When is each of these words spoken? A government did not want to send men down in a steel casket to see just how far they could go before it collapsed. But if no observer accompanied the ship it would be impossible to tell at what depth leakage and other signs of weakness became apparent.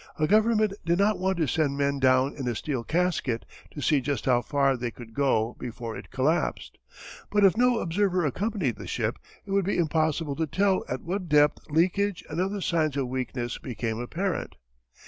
A 0.17 0.25
government 0.25 0.73
did 0.83 0.97
not 0.97 1.19
want 1.19 1.37
to 1.37 1.45
send 1.45 1.77
men 1.77 1.99
down 1.99 2.33
in 2.35 2.47
a 2.47 2.55
steel 2.55 2.83
casket 2.83 3.45
to 3.69 3.83
see 3.83 4.01
just 4.01 4.25
how 4.25 4.41
far 4.41 4.75
they 4.75 4.89
could 4.89 5.13
go 5.13 5.55
before 5.59 5.95
it 5.95 6.09
collapsed. 6.09 6.79
But 7.31 7.45
if 7.45 7.55
no 7.55 7.77
observer 7.77 8.25
accompanied 8.25 8.77
the 8.77 8.87
ship 8.87 9.19
it 9.45 9.51
would 9.51 9.65
be 9.65 9.77
impossible 9.77 10.35
to 10.37 10.47
tell 10.47 10.83
at 10.89 11.03
what 11.03 11.29
depth 11.29 11.59
leakage 11.69 12.23
and 12.31 12.41
other 12.41 12.61
signs 12.61 12.97
of 12.97 13.09
weakness 13.09 13.59
became 13.59 13.99
apparent. 13.99 14.55